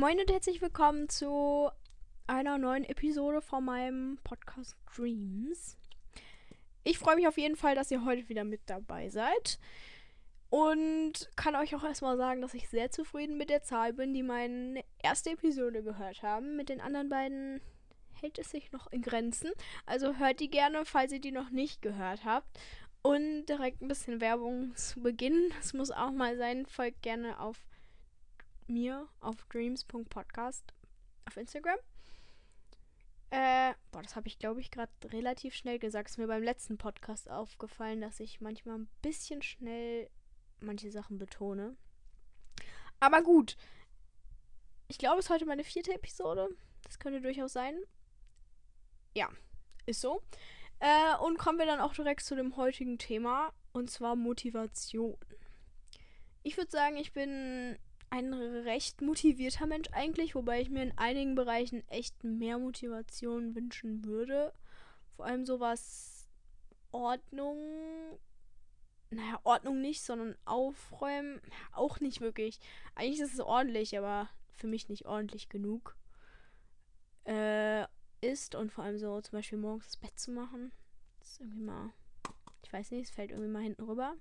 [0.00, 1.68] Moin und herzlich willkommen zu
[2.26, 5.76] einer neuen Episode von meinem Podcast Dreams.
[6.84, 9.58] Ich freue mich auf jeden Fall, dass ihr heute wieder mit dabei seid.
[10.48, 14.22] Und kann euch auch erstmal sagen, dass ich sehr zufrieden mit der Zahl bin, die
[14.22, 16.56] meine erste Episode gehört haben.
[16.56, 17.60] Mit den anderen beiden
[18.14, 19.50] hält es sich noch in Grenzen.
[19.84, 22.48] Also hört die gerne, falls ihr die noch nicht gehört habt.
[23.02, 25.52] Und direkt ein bisschen Werbung zu Beginn.
[25.60, 26.64] Es muss auch mal sein.
[26.64, 27.58] Folgt gerne auf
[28.70, 30.72] mir auf dreams.podcast
[31.26, 31.78] auf Instagram.
[33.30, 36.10] Äh, boah, das habe ich, glaube ich, gerade relativ schnell gesagt.
[36.10, 40.10] Ist mir beim letzten Podcast aufgefallen, dass ich manchmal ein bisschen schnell
[40.60, 41.76] manche Sachen betone.
[42.98, 43.56] Aber gut.
[44.88, 46.48] Ich glaube, es ist heute meine vierte Episode.
[46.82, 47.76] Das könnte durchaus sein.
[49.14, 49.28] Ja,
[49.86, 50.22] ist so.
[50.80, 53.52] Äh, und kommen wir dann auch direkt zu dem heutigen Thema.
[53.72, 55.16] Und zwar Motivation.
[56.42, 57.78] Ich würde sagen, ich bin
[58.10, 64.04] ein recht motivierter Mensch eigentlich, wobei ich mir in einigen Bereichen echt mehr Motivation wünschen
[64.04, 64.52] würde.
[65.16, 66.28] Vor allem sowas
[66.90, 67.58] Ordnung.
[69.10, 71.40] Naja, Ordnung nicht, sondern aufräumen
[71.72, 72.60] auch nicht wirklich.
[72.94, 75.96] Eigentlich ist es ordentlich, aber für mich nicht ordentlich genug.
[77.24, 77.86] Äh,
[78.20, 80.72] ist und vor allem so zum Beispiel morgens das Bett zu machen.
[81.20, 81.92] Das ist irgendwie mal.
[82.62, 84.14] Ich weiß nicht, es fällt irgendwie mal hinten rüber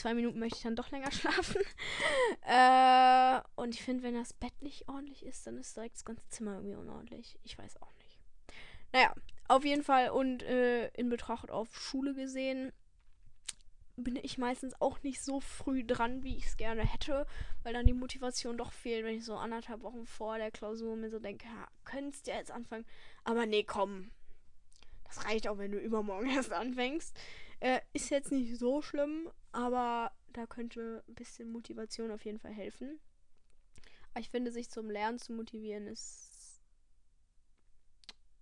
[0.00, 1.62] zwei Minuten möchte ich dann doch länger schlafen.
[2.42, 6.28] äh, und ich finde, wenn das Bett nicht ordentlich ist, dann ist direkt das ganze
[6.28, 7.38] Zimmer irgendwie unordentlich.
[7.44, 8.18] Ich weiß auch nicht.
[8.92, 9.14] Naja,
[9.48, 12.72] auf jeden Fall und äh, in Betracht auf Schule gesehen
[13.96, 17.26] bin ich meistens auch nicht so früh dran, wie ich es gerne hätte,
[17.62, 21.10] weil dann die Motivation doch fehlt, wenn ich so anderthalb Wochen vor der Klausur mir
[21.10, 22.86] so denke, ja, könntest du jetzt anfangen.
[23.24, 24.10] Aber nee, komm.
[25.04, 27.18] Das reicht auch, wenn du übermorgen erst anfängst.
[27.60, 32.52] Äh, ist jetzt nicht so schlimm, aber da könnte ein bisschen Motivation auf jeden Fall
[32.52, 32.98] helfen.
[34.18, 36.30] Ich finde, sich zum Lernen zu motivieren ist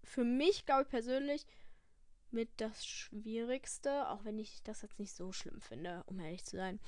[0.09, 1.47] für mich, glaube ich persönlich,
[2.31, 6.56] mit das Schwierigste, auch wenn ich das jetzt nicht so schlimm finde, um ehrlich zu
[6.56, 6.81] sein.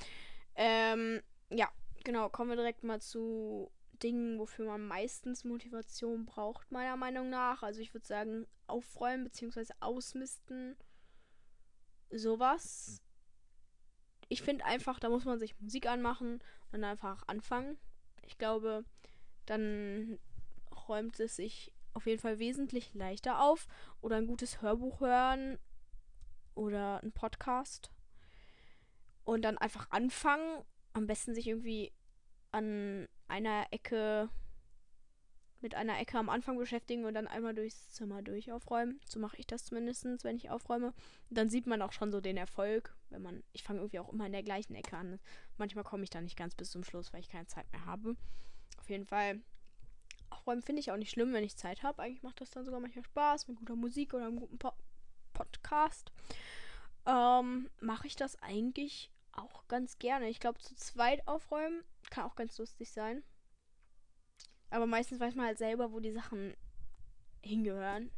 [0.55, 1.69] Ähm, ja,
[2.05, 3.71] genau, kommen wir direkt mal zu
[4.03, 7.63] Dingen, wofür man meistens Motivation braucht, meiner Meinung nach.
[7.63, 9.67] Also ich würde sagen, aufräumen bzw.
[9.81, 10.77] ausmisten
[12.11, 13.03] sowas.
[14.29, 17.79] Ich finde einfach, da muss man sich Musik anmachen und dann einfach anfangen.
[18.23, 18.85] Ich glaube,
[19.47, 20.19] dann
[20.89, 23.67] räumt es sich auf jeden Fall wesentlich leichter auf.
[24.01, 25.59] Oder ein gutes Hörbuch hören
[26.55, 27.91] oder ein Podcast.
[29.25, 30.65] Und dann einfach anfangen.
[30.93, 31.93] Am besten sich irgendwie
[32.53, 34.29] an einer Ecke
[35.63, 39.01] mit einer Ecke am Anfang beschäftigen und dann einmal durchs Zimmer durch aufräumen.
[39.05, 40.95] So mache ich das zumindest, wenn ich aufräume.
[41.31, 43.43] dann sieht man auch schon so den Erfolg, wenn man.
[43.53, 45.21] Ich fange irgendwie auch immer in der gleichen Ecke an.
[45.59, 48.17] Manchmal komme ich da nicht ganz bis zum Schluss, weil ich keine Zeit mehr habe.
[48.79, 49.41] Auf jeden Fall.
[50.31, 52.03] Aufräumen finde ich auch nicht schlimm, wenn ich Zeit habe.
[52.03, 54.73] Eigentlich macht das dann sogar manchmal Spaß mit guter Musik oder einem guten po
[55.33, 56.13] Podcast.
[57.07, 60.29] Ähm, mache ich das eigentlich auch ganz gerne.
[60.29, 63.23] Ich glaube, zu zweit aufräumen kann auch ganz lustig sein.
[64.71, 66.55] Aber meistens weiß man halt selber, wo die Sachen
[67.43, 68.11] hingehören.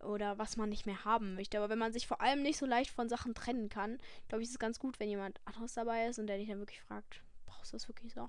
[0.00, 1.58] Oder was man nicht mehr haben möchte.
[1.58, 3.98] Aber wenn man sich vor allem nicht so leicht von Sachen trennen kann,
[4.28, 6.60] glaube ich, ist es ganz gut, wenn jemand anderes dabei ist und der dich dann
[6.60, 8.28] wirklich fragt, brauchst du das wirklich so?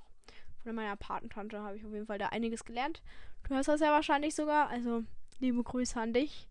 [0.64, 3.02] Von meiner Patentante habe ich auf jeden Fall da einiges gelernt.
[3.44, 4.68] Du hörst das ja wahrscheinlich sogar.
[4.70, 5.04] Also,
[5.40, 6.48] liebe Grüße an dich.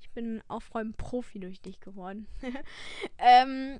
[0.00, 2.26] Ich bin Aufräumen-Profi durch dich geworden.
[3.18, 3.78] ähm,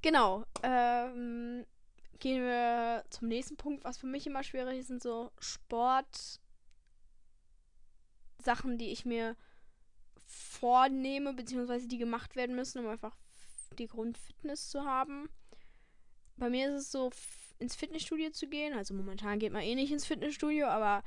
[0.00, 0.44] genau.
[0.62, 1.66] Ähm,
[2.22, 3.84] gehen wir zum nächsten Punkt.
[3.84, 6.40] Was für mich immer schwierig ist, sind so Sport.
[8.38, 9.36] Sachen, die ich mir
[10.26, 13.16] vornehme, beziehungsweise die gemacht werden müssen, um einfach
[13.78, 15.28] die Grundfitness zu haben.
[16.36, 17.10] Bei mir ist es so,
[17.58, 18.74] ins Fitnessstudio zu gehen.
[18.74, 21.02] Also momentan geht man eh nicht ins Fitnessstudio, aber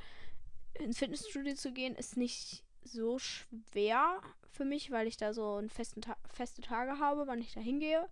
[0.74, 5.70] ins Fitnessstudio zu gehen ist nicht so schwer für mich, weil ich da so einen
[5.70, 8.06] festen Ta feste Tage habe, wann ich da hingehe.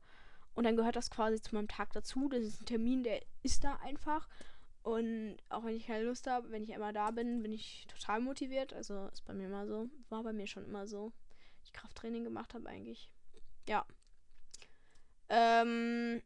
[0.55, 2.29] Und dann gehört das quasi zu meinem Tag dazu.
[2.29, 4.29] Das ist ein Termin, der ist da einfach.
[4.83, 8.21] Und auch wenn ich keine Lust habe, wenn ich einmal da bin, bin ich total
[8.21, 8.73] motiviert.
[8.73, 9.89] Also ist bei mir immer so.
[10.11, 11.13] War bei mir schon immer so.
[11.65, 13.11] Ich Krafttraining gemacht habe eigentlich.
[13.67, 13.87] Ja.
[15.29, 16.23] Ähm,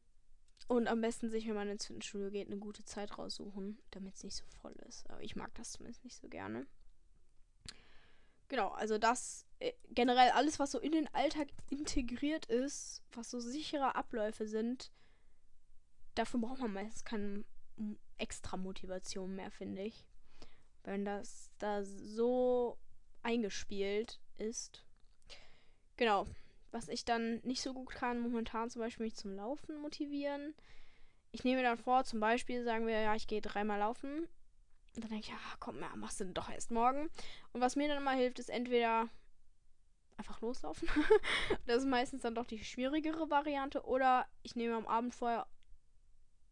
[0.67, 4.25] und am besten sich, wenn man ins Fitnessstudio geht, eine gute Zeit raussuchen, damit es
[4.25, 5.09] nicht so voll ist.
[5.09, 6.67] Aber ich mag das zumindest nicht so gerne.
[8.49, 13.41] Genau, also das äh, generell alles, was so in den Alltag integriert ist, was so
[13.41, 14.91] sichere Abläufe sind,
[16.15, 17.45] dafür braucht man meistens keine
[18.17, 20.07] extra Motivation mehr, finde ich.
[20.83, 22.79] Wenn das da so
[23.23, 24.85] eingespielt ist.
[25.97, 26.27] Genau.
[26.71, 30.55] Was ich dann nicht so gut kann, momentan zum Beispiel mich zum Laufen motivieren.
[31.33, 34.29] ich nehme mir dann vor, zum Beispiel sagen wir, ja, ich gehe dreimal laufen.
[34.99, 37.09] Und dann denke ich, ja, komm, ja, machst du doch erst morgen.
[37.53, 39.09] Und was mir dann immer hilft, ist entweder
[40.17, 40.89] einfach loslaufen.
[41.67, 43.85] das ist meistens dann doch die schwierigere Variante.
[43.85, 45.47] Oder ich nehme am Abend vorher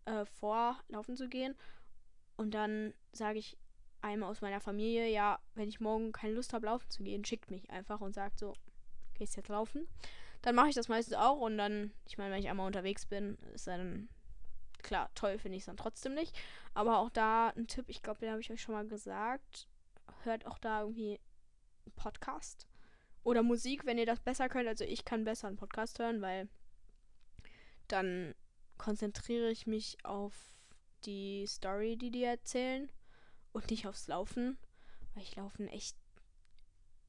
[0.05, 1.57] äh, vor, laufen zu gehen.
[2.37, 3.59] Und dann sage ich
[4.01, 7.51] einem aus meiner Familie, ja, wenn ich morgen keine Lust habe, laufen zu gehen, schickt
[7.51, 8.55] mich einfach und sagt so,
[9.15, 9.89] gehst jetzt laufen.
[10.43, 13.39] Dann mache ich das meistens auch und dann, ich meine, wenn ich einmal unterwegs bin,
[13.55, 14.09] ist dann
[14.87, 16.35] klar, toll finde ich es dann trotzdem nicht.
[16.73, 19.69] Aber auch da ein Tipp, ich glaube, den habe ich euch schon mal gesagt.
[20.23, 21.21] Hört auch da irgendwie
[21.85, 22.67] einen Podcast
[23.25, 24.69] oder Musik, wenn ihr das besser könnt.
[24.69, 26.49] Also ich kann besser einen Podcast hören, weil
[27.89, 28.35] dann
[28.79, 30.35] konzentriere ich mich auf
[31.05, 32.89] die Story, die die erzählen
[33.53, 34.57] und nicht aufs Laufen,
[35.15, 35.97] weil ich Laufen echt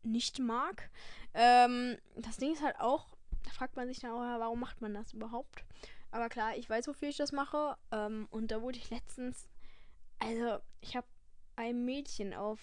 [0.02, 0.90] nicht mag.
[1.36, 3.08] Ähm, das Ding ist halt auch,
[3.44, 5.64] da fragt man sich dann auch, warum macht man das überhaupt?
[6.18, 7.78] Aber klar, ich weiß, wofür ich das mache.
[7.92, 9.48] Ähm, und da wurde ich letztens,
[10.18, 11.06] also ich habe
[11.56, 12.60] ein Mädchen auf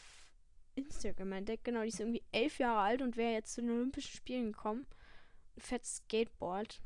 [0.75, 4.17] Instagram entdeckt, genau, die ist irgendwie elf Jahre alt und wäre jetzt zu den Olympischen
[4.17, 4.89] Spielen gekommen.
[5.57, 6.83] Fettes Skateboard.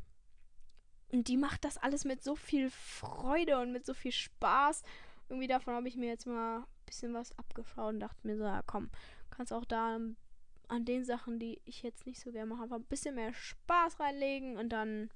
[1.10, 4.82] Und die macht das alles mit so viel Freude und mit so viel Spaß.
[5.30, 8.44] Irgendwie davon habe ich mir jetzt mal ein bisschen was abgeschaut und dachte mir so,
[8.44, 8.90] ja komm,
[9.30, 9.98] kannst auch da
[10.68, 14.00] an den Sachen, die ich jetzt nicht so gerne mache, einfach ein bisschen mehr Spaß
[14.00, 15.08] reinlegen und dann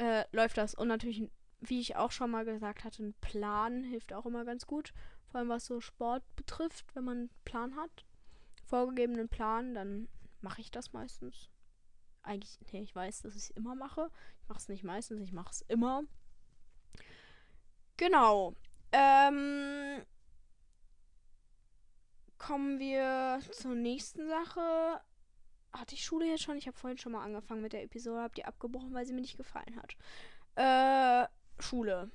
[0.00, 0.74] äh, läuft das.
[0.74, 1.30] Und natürlich,
[1.60, 4.94] wie ich auch schon mal gesagt hatte, ein Plan hilft auch immer ganz gut.
[5.26, 8.06] Vor allem was so Sport betrifft, wenn man einen Plan hat.
[8.64, 10.08] Vorgegebenen Plan, dann
[10.40, 11.50] mache ich das meistens.
[12.22, 14.10] Eigentlich, nee, ich weiß, dass ich es immer mache.
[14.42, 16.02] Ich mache es nicht meistens, ich mache es immer.
[17.98, 18.54] Genau.
[18.92, 20.02] Ähm,
[22.38, 25.00] kommen wir zur nächsten Sache
[25.72, 26.56] hatte ich Schule jetzt schon?
[26.56, 29.20] Ich habe vorhin schon mal angefangen mit der Episode, habe die abgebrochen, weil sie mir
[29.20, 29.96] nicht gefallen hat.
[30.56, 31.28] Äh,
[31.62, 32.10] Schule.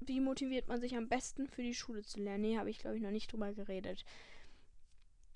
[0.00, 2.42] Wie motiviert man sich am besten für die Schule zu lernen?
[2.42, 4.04] Nee, habe ich glaube ich noch nicht drüber geredet.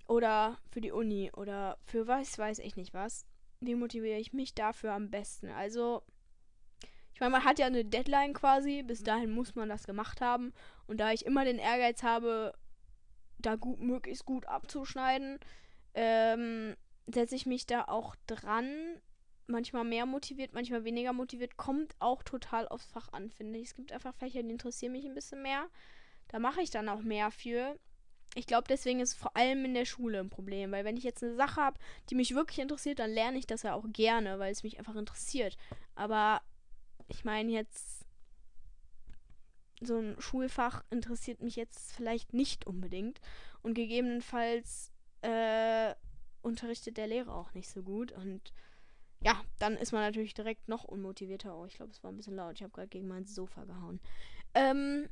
[0.07, 3.27] Oder für die Uni oder für was weiß ich nicht was.
[3.61, 5.49] Wie motiviere ich mich dafür am besten?
[5.49, 6.03] Also,
[7.15, 8.83] ich meine, man hat ja eine Deadline quasi.
[8.83, 10.53] Bis dahin muss man das gemacht haben.
[10.87, 12.55] Und da ich immer den Ehrgeiz habe,
[13.39, 15.39] da gut, möglichst gut abzuschneiden,
[15.95, 19.01] ähm, setze ich mich da auch dran.
[19.47, 21.57] Manchmal mehr motiviert, manchmal weniger motiviert.
[21.57, 23.69] Kommt auch total aufs Fach an, finde ich.
[23.69, 25.67] Es gibt einfach Fächer, die interessieren mich ein bisschen mehr.
[26.29, 27.79] Da mache ich dann auch mehr für.
[28.35, 31.05] Ich glaube, deswegen ist es vor allem in der Schule ein Problem, weil wenn ich
[31.05, 31.79] jetzt eine Sache habe,
[32.09, 34.97] die mich wirklich interessiert, dann lerne ich das ja auch gerne, weil es mich einfach
[34.97, 35.59] interessiert.
[35.95, 36.41] Aber
[37.09, 38.07] ich meine jetzt,
[39.83, 43.21] so ein Schulfach interessiert mich jetzt vielleicht nicht unbedingt.
[43.63, 44.91] Und gegebenenfalls
[45.21, 45.95] äh,
[46.43, 48.13] unterrichtet der Lehrer auch nicht so gut.
[48.13, 48.53] Und
[49.21, 51.57] ja, dann ist man natürlich direkt noch unmotivierter.
[51.57, 52.57] Oh, ich glaube, es war ein bisschen laut.
[52.57, 54.01] Ich habe gerade gegen mein Sofa gehauen.
[54.55, 55.09] Ähm,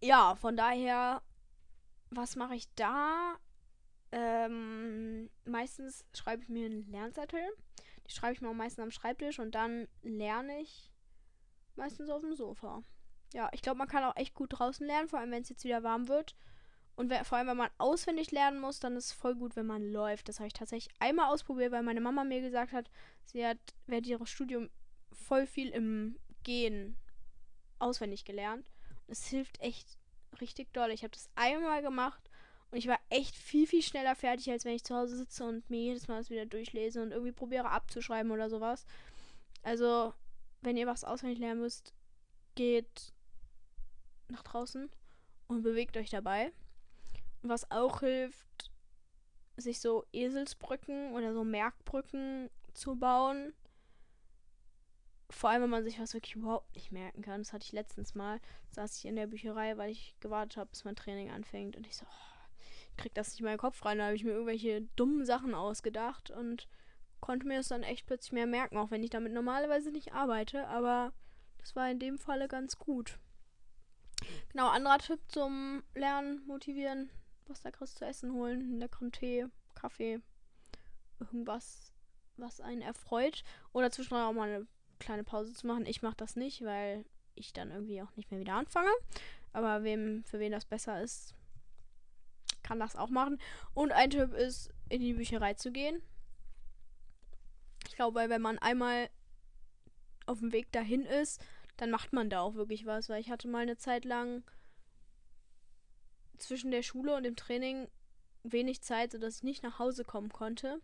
[0.00, 1.22] ja, von daher,
[2.10, 3.36] was mache ich da?
[4.12, 7.42] Ähm, meistens schreibe ich mir einen Lernzettel.
[8.06, 10.92] Die schreibe ich mir auch meistens am Schreibtisch und dann lerne ich
[11.76, 12.82] meistens auf dem Sofa.
[13.32, 15.64] Ja, ich glaube, man kann auch echt gut draußen lernen, vor allem wenn es jetzt
[15.64, 16.36] wieder warm wird.
[16.94, 19.66] Und wenn, vor allem, wenn man auswendig lernen muss, dann ist es voll gut, wenn
[19.66, 20.28] man läuft.
[20.28, 22.90] Das habe ich tatsächlich einmal ausprobiert, weil meine Mama mir gesagt hat,
[23.24, 24.70] sie hat während ihres Studiums
[25.12, 26.96] voll viel im Gehen
[27.78, 28.70] auswendig gelernt.
[29.08, 29.98] es hilft echt
[30.40, 30.90] richtig doll.
[30.90, 32.30] Ich habe das einmal gemacht
[32.70, 35.68] und ich war echt viel, viel schneller fertig, als wenn ich zu Hause sitze und
[35.68, 38.86] mir jedes Mal das wieder durchlese und irgendwie probiere abzuschreiben oder sowas.
[39.62, 40.14] Also,
[40.62, 41.94] wenn ihr was auswendig lernen müsst,
[42.54, 43.12] geht
[44.28, 44.90] nach draußen
[45.48, 46.52] und bewegt euch dabei.
[47.42, 48.70] Was auch hilft,
[49.56, 53.52] sich so Eselsbrücken oder so Merkbrücken zu bauen.
[55.30, 57.40] Vor allem, wenn man sich was wirklich überhaupt nicht merken kann.
[57.40, 58.40] Das hatte ich letztens mal.
[58.70, 61.76] Saß ich in der Bücherei, weil ich gewartet habe, bis mein Training anfängt.
[61.76, 62.56] Und ich so, oh,
[62.90, 63.98] ich krieg das nicht in meinen Kopf rein.
[63.98, 66.68] Da habe ich mir irgendwelche dummen Sachen ausgedacht und
[67.20, 70.68] konnte mir das dann echt plötzlich mehr merken, auch wenn ich damit normalerweise nicht arbeite.
[70.68, 71.12] Aber
[71.58, 73.18] das war in dem Falle ganz gut.
[74.50, 77.10] Genau, anderer Tipp zum Lernen, motivieren,
[77.52, 80.20] was Leckeres zu essen holen, einen leckeren Tee, Kaffee,
[81.20, 81.92] irgendwas,
[82.36, 83.44] was einen erfreut.
[83.72, 84.66] Oder zwischendurch auch mal eine
[84.98, 85.86] kleine Pause zu machen.
[85.86, 87.04] Ich mache das nicht, weil
[87.34, 88.90] ich dann irgendwie auch nicht mehr wieder anfange.
[89.52, 91.34] Aber wem, für wen das besser ist,
[92.62, 93.38] kann das auch machen.
[93.74, 96.02] Und ein Tipp ist, in die Bücherei zu gehen.
[97.86, 99.10] Ich glaube, wenn man einmal
[100.26, 101.42] auf dem Weg dahin ist,
[101.76, 103.08] dann macht man da auch wirklich was.
[103.08, 104.42] Weil ich hatte mal eine Zeit lang
[106.42, 107.88] zwischen der Schule und dem Training
[108.42, 110.80] wenig Zeit, sodass ich nicht nach Hause kommen konnte.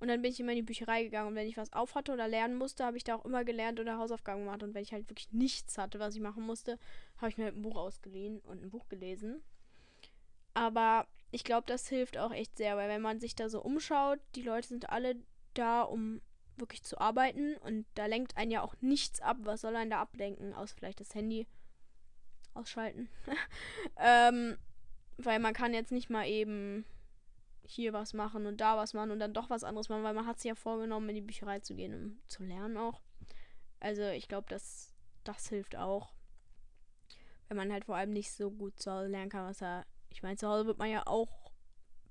[0.00, 1.28] Und dann bin ich immer in die Bücherei gegangen.
[1.28, 3.78] Und wenn ich was auf hatte oder lernen musste, habe ich da auch immer gelernt
[3.80, 4.62] oder Hausaufgaben gemacht.
[4.62, 6.78] Und wenn ich halt wirklich nichts hatte, was ich machen musste,
[7.18, 9.42] habe ich mir halt ein Buch ausgeliehen und ein Buch gelesen.
[10.54, 14.18] Aber ich glaube, das hilft auch echt sehr, weil wenn man sich da so umschaut,
[14.34, 15.16] die Leute sind alle
[15.52, 16.22] da, um
[16.56, 17.56] wirklich zu arbeiten.
[17.58, 19.36] Und da lenkt einen ja auch nichts ab.
[19.40, 20.54] Was soll einen da ablenken?
[20.54, 21.46] Außer vielleicht das Handy
[22.54, 23.10] ausschalten.
[23.96, 24.56] ähm,
[25.26, 26.84] weil man kann jetzt nicht mal eben
[27.62, 30.26] hier was machen und da was machen und dann doch was anderes machen, weil man
[30.26, 33.00] hat sich ja vorgenommen, in die Bücherei zu gehen, um zu lernen auch.
[33.78, 36.12] Also ich glaube, dass das hilft auch.
[37.48, 39.86] Wenn man halt vor allem nicht so gut zu Hause lernen kann, was er.
[40.10, 41.52] Ich meine, zu Hause wird man ja auch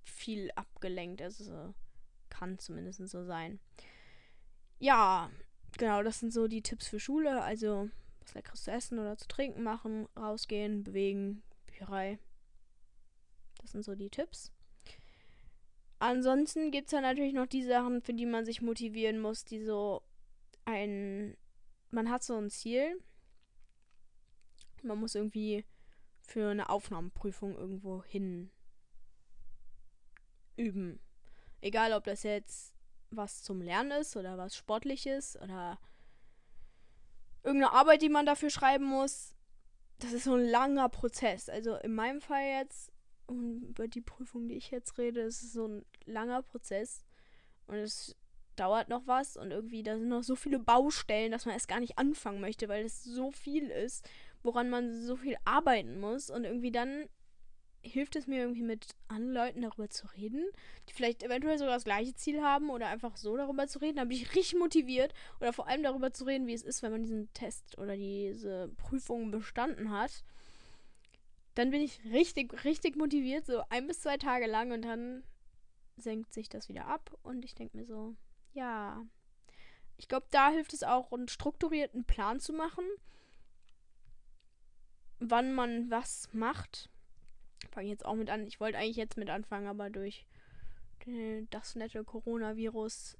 [0.03, 1.21] viel abgelenkt.
[1.21, 1.73] Also
[2.29, 3.59] kann zumindest so sein.
[4.79, 5.29] Ja,
[5.77, 7.41] genau, das sind so die Tipps für Schule.
[7.41, 7.89] Also
[8.21, 12.19] was Leckeres zu essen oder zu trinken machen, rausgehen, bewegen, Bücherei.
[13.69, 14.51] Das sind so die Tipps.
[15.99, 19.63] Ansonsten gibt es dann natürlich noch die Sachen, für die man sich motivieren muss, die
[19.63, 20.01] so
[20.65, 21.37] ein.
[21.91, 22.99] Man hat so ein Ziel.
[24.81, 25.65] Man muss irgendwie
[26.19, 28.49] für eine Aufnahmeprüfung irgendwo hin
[30.55, 30.99] üben.
[31.61, 32.73] Egal, ob das jetzt
[33.11, 35.77] was zum Lernen ist oder was Sportliches oder
[37.43, 39.35] irgendeine Arbeit, die man dafür schreiben muss.
[39.99, 41.49] Das ist so ein langer Prozess.
[41.49, 42.91] Also in meinem Fall jetzt
[43.29, 47.05] und über die Prüfung, die ich jetzt rede, ist es so ein langer Prozess.
[47.67, 48.15] Und es
[48.55, 51.79] dauert noch was und irgendwie da sind noch so viele Baustellen, dass man erst gar
[51.79, 54.09] nicht anfangen möchte, weil es so viel ist,
[54.43, 56.29] woran man so viel arbeiten muss.
[56.29, 57.07] Und irgendwie dann
[57.81, 60.43] hilft es mir irgendwie mit anderen Leuten darüber zu reden,
[60.89, 63.97] die vielleicht eventuell sogar das gleiche Ziel haben oder einfach so darüber zu reden.
[63.97, 66.91] Da bin ich richtig motiviert oder vor allem darüber zu reden, wie es ist, wenn
[66.91, 70.23] man diesen Test oder diese Prüfung bestanden hat
[71.55, 75.23] dann bin ich richtig, richtig motiviert, so ein bis zwei Tage lang und dann
[75.97, 78.15] senkt sich das wieder ab und ich denke mir so,
[78.53, 79.05] ja.
[79.97, 82.85] Ich glaube, da hilft es auch, einen strukturierten Plan zu machen,
[85.19, 86.89] wann man was macht.
[87.71, 88.47] Fange jetzt auch mit an.
[88.47, 90.25] Ich wollte eigentlich jetzt mit anfangen, aber durch
[91.49, 93.17] das nette Coronavirus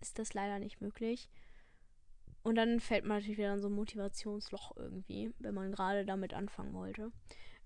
[0.00, 1.28] ist das leider nicht möglich.
[2.42, 6.32] Und dann fällt man natürlich wieder in so ein Motivationsloch irgendwie, wenn man gerade damit
[6.32, 7.12] anfangen wollte.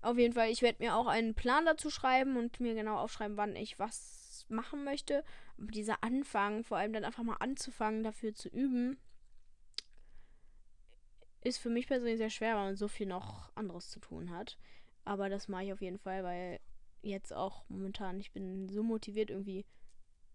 [0.03, 3.37] Auf jeden Fall, ich werde mir auch einen Plan dazu schreiben und mir genau aufschreiben,
[3.37, 5.23] wann ich was machen möchte.
[5.57, 8.97] Aber dieser Anfang, vor allem dann einfach mal anzufangen, dafür zu üben,
[11.41, 14.57] ist für mich persönlich sehr schwer, weil man so viel noch anderes zu tun hat.
[15.05, 16.59] Aber das mache ich auf jeden Fall, weil
[17.01, 19.65] jetzt auch momentan, ich bin so motiviert, irgendwie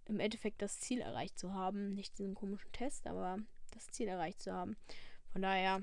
[0.07, 1.93] im Endeffekt das Ziel erreicht zu haben.
[1.93, 3.37] Nicht diesen komischen Test, aber
[3.73, 4.79] das Ziel erreicht zu haben.
[5.31, 5.83] Von daher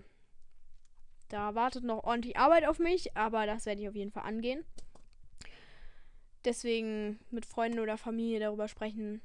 [1.36, 4.64] da wartet noch ordentlich Arbeit auf mich, aber das werde ich auf jeden Fall angehen.
[6.46, 9.22] Deswegen mit Freunden oder Familie darüber sprechen,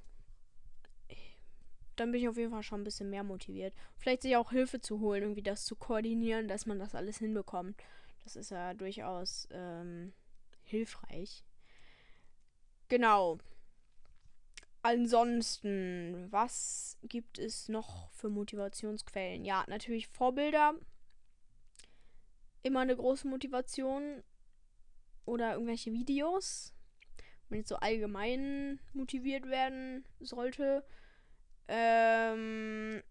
[1.94, 3.74] dann bin ich auf jeden Fall schon ein bisschen mehr motiviert.
[3.96, 7.76] Vielleicht sich auch Hilfe zu holen, irgendwie das zu koordinieren, dass man das alles hinbekommt.
[8.24, 10.12] Das ist ja durchaus ähm,
[10.64, 11.44] hilfreich.
[12.88, 13.38] Genau.
[14.82, 19.44] Ansonsten, was gibt es noch für Motivationsquellen?
[19.44, 20.74] Ja, natürlich Vorbilder
[22.62, 24.22] immer eine große Motivation.
[25.24, 26.74] Oder irgendwelche Videos.
[27.48, 30.84] Wenn ich so allgemein motiviert werden sollte.
[31.68, 33.02] Ähm,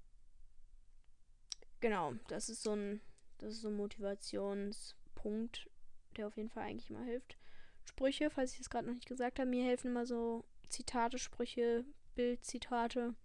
[1.79, 3.01] genau, das ist so ein,
[3.38, 5.70] das ist so ein Motivationspunkt,
[6.18, 7.38] der auf jeden Fall eigentlich immer hilft.
[7.86, 11.86] Sprüche, falls ich es gerade noch nicht gesagt habe, mir helfen immer so Zitate, Sprüche,
[12.15, 13.15] Bildzitate.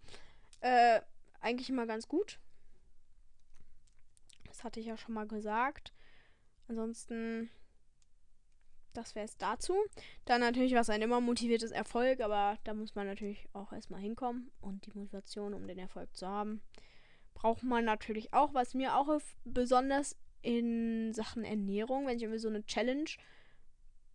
[0.61, 1.01] Äh,
[1.39, 2.39] eigentlich immer ganz gut.
[4.47, 5.93] Das hatte ich ja schon mal gesagt.
[6.67, 7.49] Ansonsten,
[8.93, 9.75] das wäre es dazu.
[10.25, 14.01] Dann natürlich, was einen immer motiviert, ist Erfolg, aber da muss man natürlich auch erstmal
[14.01, 14.51] hinkommen.
[14.61, 16.61] Und die Motivation, um den Erfolg zu haben,
[17.33, 18.53] braucht man natürlich auch.
[18.53, 23.09] Was mir auch besonders in Sachen Ernährung, wenn ich irgendwie so eine Challenge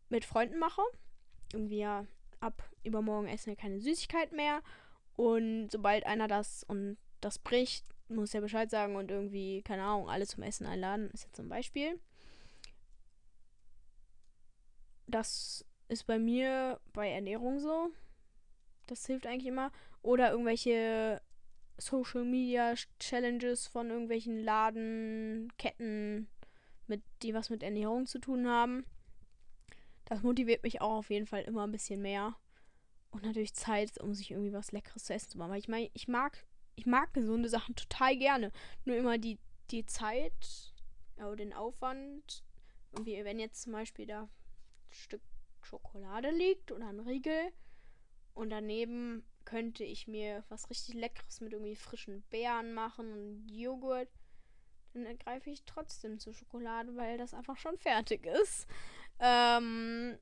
[0.08, 0.82] mit Freunden mache.
[1.52, 2.06] Irgendwie ja,
[2.40, 4.62] ab übermorgen essen wir keine Süßigkeit mehr.
[5.16, 10.08] Und sobald einer das und das bricht, muss er Bescheid sagen und irgendwie, keine Ahnung,
[10.08, 11.10] alle zum Essen einladen.
[11.10, 11.98] Ist jetzt zum Beispiel.
[15.10, 17.90] Das ist bei mir bei Ernährung so.
[18.86, 19.72] Das hilft eigentlich immer.
[20.02, 21.20] Oder irgendwelche
[21.78, 26.28] Social Media Challenges von irgendwelchen Ladenketten,
[26.86, 28.84] mit, die was mit Ernährung zu tun haben.
[30.04, 32.36] Das motiviert mich auch auf jeden Fall immer ein bisschen mehr.
[33.10, 35.50] Und natürlich Zeit, um sich irgendwie was Leckeres zu essen zu machen.
[35.50, 38.52] Weil ich meine, ich mag, ich mag gesunde Sachen total gerne.
[38.84, 39.38] Nur immer die,
[39.70, 40.72] die Zeit,
[41.16, 42.44] ja, den Aufwand.
[42.92, 44.28] Irgendwie, wenn jetzt zum Beispiel da
[44.90, 45.22] Stück
[45.62, 47.52] Schokolade liegt oder ein Riegel
[48.34, 54.08] und daneben könnte ich mir was richtig Leckeres mit irgendwie frischen Beeren machen und Joghurt,
[54.94, 58.66] dann greife ich trotzdem zur Schokolade, weil das einfach schon fertig ist.
[59.18, 60.18] Ähm,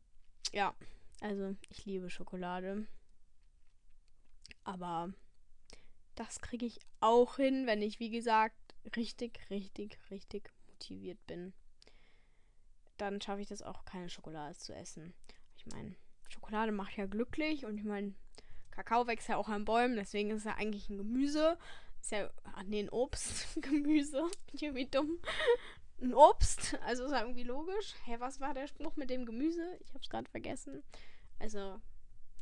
[0.52, 0.74] ja,
[1.20, 2.86] also ich liebe Schokolade.
[4.64, 5.12] Aber
[6.14, 11.54] das kriege ich auch hin, wenn ich, wie gesagt, richtig, richtig, richtig motiviert bin.
[12.98, 15.14] Dann schaffe ich das auch, keine Schokolade zu essen.
[15.56, 15.94] Ich meine,
[16.28, 18.14] Schokolade macht ja glücklich und ich meine,
[18.70, 21.58] Kakao wächst ja auch an Bäumen, deswegen ist es ja eigentlich ein Gemüse.
[22.00, 23.48] Ist ja, ach nee, ein Obst.
[23.60, 24.20] Gemüse.
[24.20, 25.18] Bin ich irgendwie dumm.
[26.00, 26.78] Ein Obst.
[26.84, 27.94] Also ist ja irgendwie logisch.
[28.04, 29.78] Hä, was war der Spruch mit dem Gemüse?
[29.80, 30.82] Ich hab's gerade vergessen.
[31.40, 31.80] Also,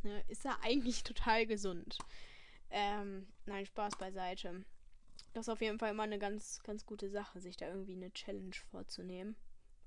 [0.03, 1.99] ne, ist ja eigentlich total gesund.
[2.71, 4.65] Ähm, nein, Spaß beiseite.
[5.33, 8.13] Das ist auf jeden Fall immer eine ganz, ganz gute Sache, sich da irgendwie eine
[8.13, 9.37] Challenge vorzunehmen.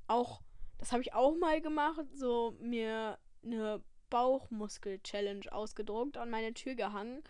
[0.07, 0.41] Auch,
[0.79, 7.21] das habe ich auch mal gemacht, so mir eine Bauchmuskel-Challenge ausgedruckt, an meine Tür gehangen.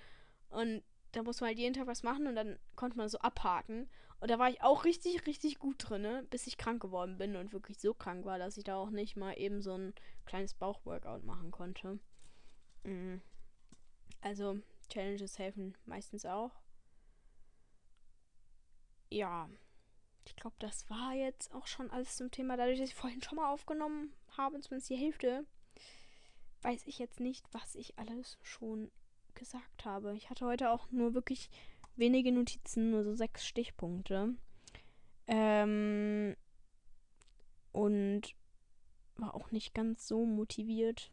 [0.50, 3.90] Und da muss man halt jeden Tag was machen und dann konnte man so abhaken.
[4.20, 6.26] Und da war ich auch richtig, richtig gut drin, ne?
[6.30, 9.16] bis ich krank geworden bin und wirklich so krank war, dass ich da auch nicht
[9.16, 9.94] mal eben so ein
[10.26, 12.00] kleines Bauchworkout machen konnte.
[12.84, 13.22] Mhm.
[14.22, 16.52] Also, Challenges helfen meistens auch.
[19.10, 19.50] Ja,
[20.40, 22.58] glaube, das war jetzt auch schon alles zum Thema.
[22.58, 25.46] Dadurch, dass ich vorhin schon mal aufgenommen habe, zumindest die Hälfte,
[26.62, 28.92] weiß ich jetzt nicht, was ich alles schon
[29.36, 30.16] gesagt habe.
[30.16, 31.50] Ich hatte heute auch nur wirklich
[31.96, 34.36] wenige Notizen, nur so sechs Stichpunkte.
[35.28, 36.36] Ähm,
[37.72, 38.36] und
[39.16, 41.12] war auch nicht ganz so motiviert.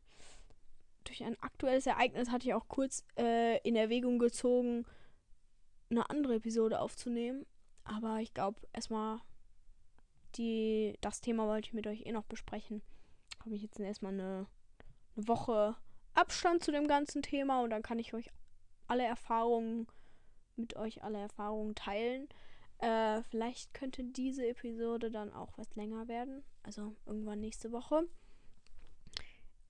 [1.05, 4.85] Durch ein aktuelles Ereignis hatte ich auch kurz äh, in Erwägung gezogen,
[5.91, 7.47] eine andere Episode aufzunehmen.
[7.87, 9.21] Aber ich glaube, erstmal
[10.37, 12.83] die, das Thema wollte ich mit euch eh noch besprechen.
[13.41, 14.47] Habe ich jetzt erstmal eine
[15.17, 15.77] eine Woche
[16.15, 18.31] Abstand zu dem ganzen Thema und dann kann ich euch
[18.87, 19.87] alle Erfahrungen
[20.57, 22.29] mit euch alle Erfahrungen teilen.
[22.79, 26.45] Äh, vielleicht könnte diese Episode dann auch was länger werden.
[26.63, 28.09] Also irgendwann nächste Woche.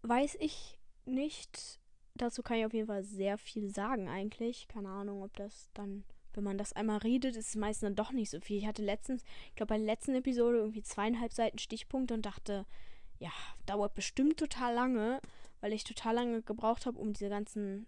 [0.02, 1.80] Weiß ich nicht.
[2.14, 4.68] Dazu kann ich auf jeden Fall sehr viel sagen eigentlich.
[4.68, 6.04] Keine Ahnung, ob das dann,
[6.36, 8.58] wenn man das einmal redet, ist es meistens dann doch nicht so viel.
[8.58, 12.66] Ich hatte letztens, ich glaube bei der letzten Episode irgendwie zweieinhalb Seiten Stichpunkte und dachte,
[13.18, 13.30] ja,
[13.64, 15.20] dauert bestimmt total lange,
[15.60, 17.86] weil ich total lange gebraucht habe, um diese ganzen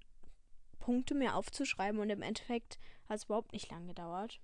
[0.79, 4.41] Punkte mir aufzuschreiben und im Endeffekt hat es überhaupt nicht lang gedauert.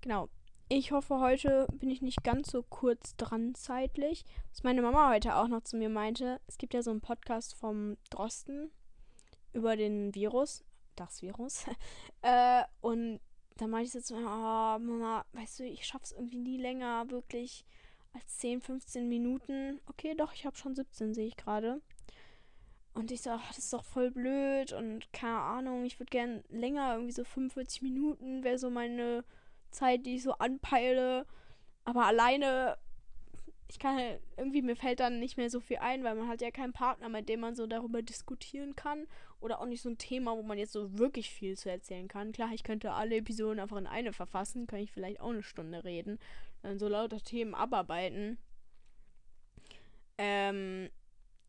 [0.00, 0.28] Genau.
[0.68, 4.24] Ich hoffe, heute bin ich nicht ganz so kurz dran zeitlich.
[4.50, 7.54] Was meine Mama heute auch noch zu mir meinte, es gibt ja so einen Podcast
[7.54, 8.70] vom Drosten
[9.52, 10.64] über den Virus,
[10.96, 11.64] das Virus.
[12.22, 13.20] äh, und
[13.56, 17.64] da meinte ich so, oh, Mama, weißt du, ich schaff's irgendwie nie länger, wirklich
[18.12, 19.80] als 10, 15 Minuten.
[19.86, 21.80] Okay, doch, ich habe schon 17, sehe ich gerade.
[22.94, 26.44] Und ich so, ach, das ist doch voll blöd und keine Ahnung, ich würde gern
[26.50, 29.24] länger, irgendwie so 45 Minuten wäre so meine
[29.70, 31.26] Zeit, die ich so anpeile.
[31.84, 32.76] Aber alleine
[33.72, 36.42] ich kann halt, irgendwie, mir fällt dann nicht mehr so viel ein, weil man hat
[36.42, 39.06] ja keinen Partner, mit dem man so darüber diskutieren kann.
[39.40, 42.32] Oder auch nicht so ein Thema, wo man jetzt so wirklich viel zu erzählen kann.
[42.32, 45.84] Klar, ich könnte alle Episoden einfach in eine verfassen, kann ich vielleicht auch eine Stunde
[45.84, 46.18] reden.
[46.60, 48.36] Dann so lauter Themen abarbeiten.
[50.18, 50.90] Ähm,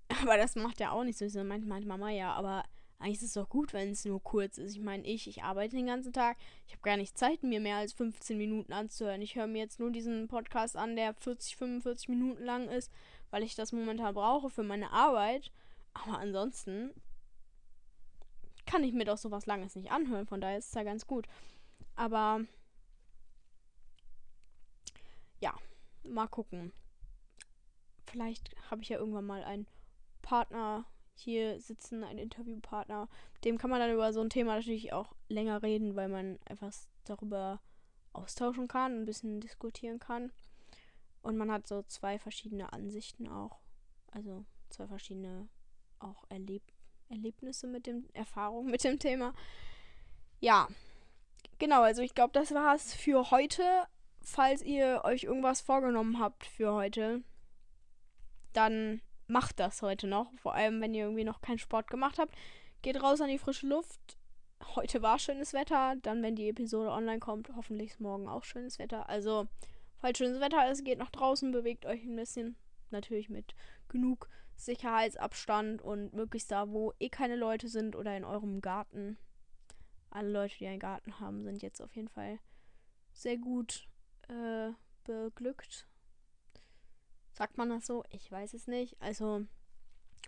[0.21, 1.27] aber das macht ja auch nicht so.
[1.27, 2.63] So meint meine Mama ja, aber
[2.99, 4.75] eigentlich ist es doch gut, wenn es nur kurz ist.
[4.75, 6.37] Ich meine, ich, ich arbeite den ganzen Tag.
[6.67, 9.21] Ich habe gar nicht Zeit, mir mehr als 15 Minuten anzuhören.
[9.21, 12.91] Ich höre mir jetzt nur diesen Podcast an, der 40, 45 Minuten lang ist,
[13.29, 15.51] weil ich das momentan brauche für meine Arbeit.
[15.93, 16.91] Aber ansonsten
[18.65, 20.25] kann ich mir doch sowas Langes nicht anhören.
[20.25, 21.27] Von daher ist es ja ganz gut.
[21.95, 22.41] Aber
[25.39, 25.53] ja,
[26.03, 26.71] mal gucken.
[28.05, 29.67] Vielleicht habe ich ja irgendwann mal einen
[30.21, 33.07] Partner hier sitzen, ein Interviewpartner.
[33.43, 36.73] Dem kann man dann über so ein Thema natürlich auch länger reden, weil man einfach
[37.05, 37.61] darüber
[38.13, 40.31] austauschen kann, ein bisschen diskutieren kann.
[41.21, 43.59] Und man hat so zwei verschiedene Ansichten auch.
[44.11, 45.47] Also zwei verschiedene
[45.99, 46.63] auch Erleb
[47.09, 49.33] Erlebnisse mit dem, Erfahrungen mit dem Thema.
[50.39, 50.67] Ja.
[51.59, 53.63] Genau, also ich glaube, das war's für heute.
[54.21, 57.23] Falls ihr euch irgendwas vorgenommen habt für heute,
[58.53, 60.31] dann macht das heute noch.
[60.35, 62.35] Vor allem, wenn ihr irgendwie noch keinen Sport gemacht habt.
[62.81, 64.17] Geht raus an die frische Luft.
[64.75, 65.95] Heute war schönes Wetter.
[66.01, 69.09] Dann, wenn die Episode online kommt, hoffentlich ist morgen auch schönes Wetter.
[69.09, 69.47] Also,
[69.97, 72.55] falls schönes Wetter ist, geht nach draußen, bewegt euch ein bisschen.
[72.91, 73.55] Natürlich mit
[73.87, 79.17] genug Sicherheitsabstand und möglichst da, wo eh keine Leute sind oder in eurem Garten.
[80.09, 82.39] Alle Leute, die einen Garten haben, sind jetzt auf jeden Fall
[83.13, 83.87] sehr gut
[84.27, 84.71] äh,
[85.03, 85.87] beglückt
[87.33, 88.03] Sagt man das so?
[88.11, 88.95] Ich weiß es nicht.
[89.01, 89.45] Also,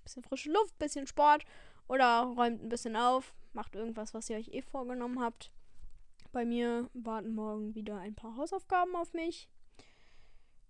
[0.03, 1.45] bisschen frische Luft, bisschen Sport
[1.87, 5.51] Oder räumt ein bisschen auf, macht irgendwas, was ihr euch eh vorgenommen habt.
[6.31, 9.49] Bei mir warten morgen wieder ein paar Hausaufgaben auf mich.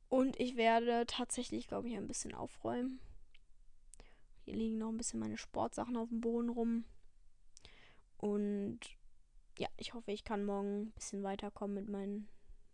[0.09, 2.99] Und ich werde tatsächlich, glaube ich, ein bisschen aufräumen.
[4.43, 6.85] Hier liegen noch ein bisschen meine Sportsachen auf dem Boden rum.
[8.17, 8.79] Und
[9.57, 12.27] ja, ich hoffe, ich kann morgen ein bisschen weiterkommen mit meinen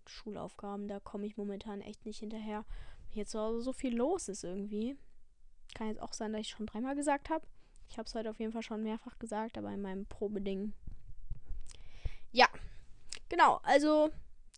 [0.05, 0.87] Schulaufgaben.
[0.87, 2.65] Da komme ich momentan echt nicht hinterher.
[3.11, 4.97] Hier zu Hause so viel los ist irgendwie.
[5.73, 7.45] Kann jetzt auch sein, dass ich schon dreimal gesagt habe.
[7.89, 10.73] Ich habe es heute auf jeden Fall schon mehrfach gesagt, aber in meinem Probeding.
[12.31, 12.47] Ja,
[13.27, 13.59] genau.
[13.63, 14.11] Also,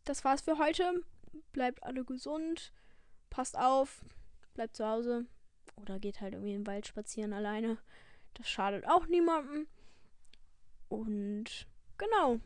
[0.06, 1.04] das war's für heute.
[1.52, 2.72] Bleibt alle gesund.
[3.32, 4.06] Passt auf.
[4.54, 5.26] Bleibt zu Hause.
[5.78, 7.80] Oder geht halt irgendwie im Wald spazieren alleine.
[8.36, 9.66] Das schadet auch niemandem.
[10.90, 12.40] Und genau.